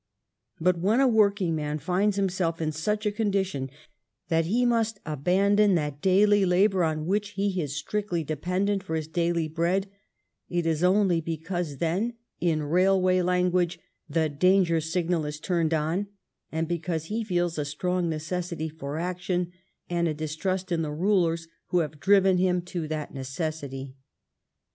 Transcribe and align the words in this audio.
But 0.59 0.79
when 0.79 0.99
a 0.99 1.07
workingman 1.07 1.77
finds 1.77 2.15
himself 2.15 2.59
in 2.59 2.71
such 2.71 3.05
a 3.05 3.11
condition 3.11 3.69
that 4.29 4.47
he 4.47 4.65
must 4.65 4.99
abandon 5.05 5.75
that 5.75 6.01
daily 6.01 6.43
labor 6.43 6.83
on 6.83 7.05
which 7.05 7.33
he 7.37 7.61
is 7.61 7.77
strictly 7.77 8.23
dependent 8.23 8.81
for 8.81 8.95
his 8.95 9.07
daily 9.07 9.47
bread, 9.47 9.91
it 10.49 10.65
is 10.65 10.83
only 10.83 11.21
be 11.21 11.37
cause 11.37 11.77
then, 11.77 12.15
in 12.39 12.63
railway 12.63 13.21
language, 13.21 13.77
the 14.09 14.27
danger 14.27 14.81
signal 14.81 15.23
is 15.23 15.39
turned 15.39 15.71
on, 15.71 16.07
and 16.51 16.67
because 16.67 17.05
he 17.05 17.23
feels 17.23 17.59
a 17.59 17.63
strong 17.63 18.09
neces 18.09 18.51
sity 18.51 18.71
for 18.75 18.97
action, 18.97 19.51
and 19.87 20.07
a 20.07 20.15
distrust 20.15 20.71
in 20.71 20.81
the 20.81 20.89
rulers 20.91 21.47
who 21.67 21.77
have 21.81 21.99
driven 21.99 22.39
him 22.39 22.63
to 22.63 22.87
that 22.87 23.13
necessity. 23.13 23.93